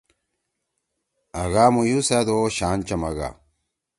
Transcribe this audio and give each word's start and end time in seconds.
آگھا 1.41 1.65
مُیو 1.73 1.99
سأدو 2.07 2.37
شان 2.57 2.77
چمگا۔ 2.87 3.29